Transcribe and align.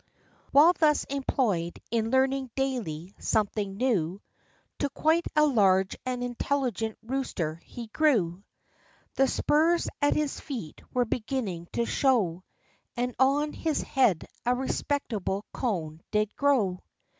While 0.51 0.73
thus 0.73 1.03
employed 1.11 1.79
in 1.91 2.09
learning 2.09 2.49
daily 2.55 3.13
something 3.19 3.77
new, 3.77 4.19
To 4.79 4.89
quite 4.89 5.27
a 5.35 5.45
large 5.45 5.95
and 6.07 6.23
intelligent 6.23 6.97
rooster 7.03 7.59
he 7.63 7.85
grew. 7.85 8.43
The 9.13 9.27
spurs 9.27 9.87
at 10.01 10.15
his 10.15 10.39
feet 10.39 10.81
were 10.91 11.05
beginning 11.05 11.67
to 11.73 11.85
show, 11.85 12.43
And 12.97 13.13
on 13.19 13.53
his 13.53 13.83
head 13.83 14.25
a 14.43 14.55
respectable 14.55 15.45
comb 15.53 16.01
did 16.09 16.35
grow. 16.35 16.79